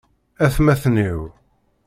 Atmaten-iw! 0.45 1.21